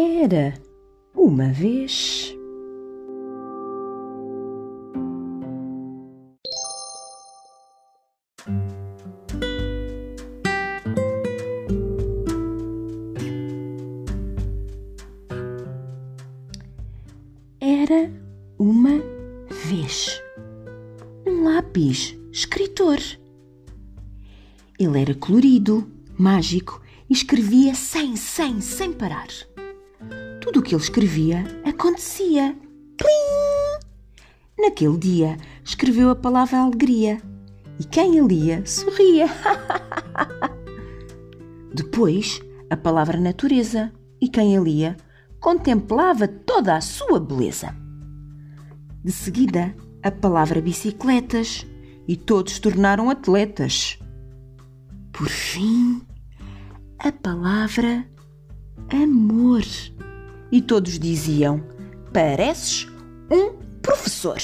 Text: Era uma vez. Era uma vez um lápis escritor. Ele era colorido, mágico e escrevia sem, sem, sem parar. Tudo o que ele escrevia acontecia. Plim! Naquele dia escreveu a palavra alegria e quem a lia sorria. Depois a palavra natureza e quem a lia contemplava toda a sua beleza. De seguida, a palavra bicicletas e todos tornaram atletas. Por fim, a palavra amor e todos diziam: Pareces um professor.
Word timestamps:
Era 0.00 0.54
uma 1.12 1.48
vez. 1.48 2.32
Era 17.60 18.08
uma 18.56 19.02
vez 19.50 20.22
um 21.26 21.42
lápis 21.42 22.16
escritor. 22.30 22.98
Ele 24.78 25.00
era 25.00 25.12
colorido, 25.16 25.90
mágico 26.16 26.80
e 27.10 27.14
escrevia 27.14 27.74
sem, 27.74 28.14
sem, 28.14 28.60
sem 28.60 28.92
parar. 28.92 29.26
Tudo 30.48 30.60
o 30.60 30.62
que 30.62 30.74
ele 30.74 30.82
escrevia 30.82 31.44
acontecia. 31.62 32.56
Plim! 32.96 33.90
Naquele 34.58 34.96
dia 34.96 35.36
escreveu 35.62 36.08
a 36.08 36.16
palavra 36.16 36.60
alegria 36.60 37.20
e 37.78 37.84
quem 37.84 38.18
a 38.18 38.22
lia 38.22 38.64
sorria. 38.64 39.26
Depois 41.74 42.40
a 42.70 42.78
palavra 42.78 43.20
natureza 43.20 43.92
e 44.22 44.26
quem 44.26 44.56
a 44.56 44.60
lia 44.62 44.96
contemplava 45.38 46.26
toda 46.26 46.76
a 46.76 46.80
sua 46.80 47.20
beleza. 47.20 47.76
De 49.04 49.12
seguida, 49.12 49.76
a 50.02 50.10
palavra 50.10 50.62
bicicletas 50.62 51.66
e 52.08 52.16
todos 52.16 52.58
tornaram 52.58 53.10
atletas. 53.10 53.98
Por 55.12 55.28
fim, 55.28 56.00
a 56.98 57.12
palavra 57.12 58.08
amor 58.90 59.62
e 60.50 60.60
todos 60.60 60.98
diziam: 60.98 61.62
Pareces 62.12 62.86
um 63.30 63.52
professor. 63.80 64.38